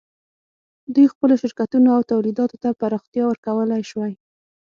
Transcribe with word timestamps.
دوی 0.93 1.05
خپلو 1.13 1.33
شرکتونو 1.41 1.89
او 1.95 2.01
تولیداتو 2.11 2.57
ته 2.63 2.69
پراختیا 2.81 3.23
ورکولای 3.27 3.83
شوای. 3.89 4.13